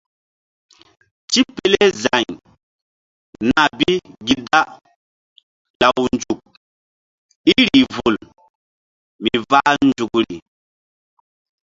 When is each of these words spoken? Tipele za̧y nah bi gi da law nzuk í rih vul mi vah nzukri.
Tipele 1.31 1.83
za̧y 2.01 2.25
nah 3.47 3.67
bi 3.77 3.91
gi 4.25 4.35
da 4.49 4.61
law 5.81 5.99
nzuk 6.15 6.41
í 7.53 7.53
rih 7.67 7.87
vul 7.95 8.15
mi 9.23 9.33
vah 9.49 9.69
nzukri. 9.87 10.35